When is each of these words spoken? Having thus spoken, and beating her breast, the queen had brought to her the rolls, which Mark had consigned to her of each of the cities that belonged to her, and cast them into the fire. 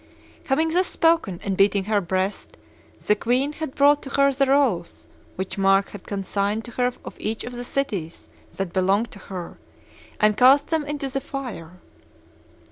Having 0.45 0.69
thus 0.71 0.87
spoken, 0.87 1.39
and 1.43 1.55
beating 1.55 1.83
her 1.83 2.01
breast, 2.01 2.57
the 3.05 3.15
queen 3.15 3.53
had 3.53 3.75
brought 3.75 4.01
to 4.01 4.09
her 4.09 4.33
the 4.33 4.47
rolls, 4.47 5.05
which 5.35 5.59
Mark 5.59 5.89
had 5.89 6.07
consigned 6.07 6.65
to 6.65 6.71
her 6.71 6.87
of 7.05 7.19
each 7.19 7.43
of 7.43 7.53
the 7.53 7.63
cities 7.63 8.27
that 8.57 8.73
belonged 8.73 9.11
to 9.11 9.19
her, 9.19 9.59
and 10.19 10.35
cast 10.35 10.69
them 10.69 10.85
into 10.85 11.07
the 11.07 11.21
fire. 11.21 11.79